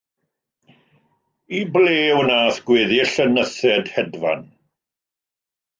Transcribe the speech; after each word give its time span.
I 1.59 1.61
ble 1.75 1.93
wnaeth 2.21 2.59
gweddill 2.71 3.15
y 3.27 3.29
nythaid 3.35 3.95
hedfan? 3.99 4.47